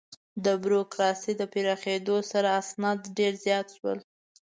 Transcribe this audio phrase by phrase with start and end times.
[0.45, 3.99] د بروکراسي د پراخېدو سره، اسناد ډېر زیات شول.